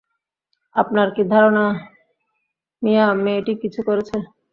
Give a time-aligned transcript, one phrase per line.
[0.75, 1.65] আপনার কি ধারণা
[2.81, 4.15] মিয়া মেয়েটি কিছু করেছে?